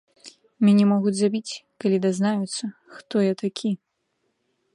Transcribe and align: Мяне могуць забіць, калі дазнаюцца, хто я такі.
Мяне 0.69 0.83
могуць 0.93 1.13
забіць, 1.19 1.59
калі 1.85 1.97
дазнаюцца, 2.07 2.63
хто 2.95 3.15
я 3.31 3.41
такі. 3.45 3.69